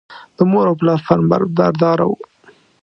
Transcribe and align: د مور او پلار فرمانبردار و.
د 0.35 0.37
مور 0.51 0.65
او 0.69 0.75
پلار 0.79 0.99
فرمانبردار 1.07 1.99
و. 2.09 2.11